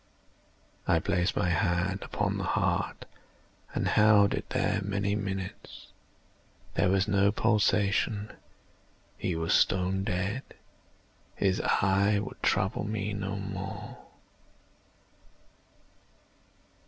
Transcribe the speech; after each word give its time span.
I 0.87 0.97
placed 0.99 1.35
my 1.35 1.49
hand 1.49 2.01
upon 2.01 2.39
the 2.39 2.43
heart 2.43 3.05
and 3.75 3.87
held 3.87 4.33
it 4.33 4.49
there 4.49 4.81
many 4.83 5.13
minutes. 5.13 5.89
There 6.73 6.89
was 6.89 7.07
no 7.07 7.31
pulsation. 7.31 8.33
He 9.15 9.35
was 9.35 9.53
stone 9.53 10.03
dead. 10.03 10.41
His 11.35 11.61
eye 11.61 12.17
would 12.17 12.41
trouble 12.41 12.83
me 12.83 13.13
no 13.13 13.35
more. 13.35 13.99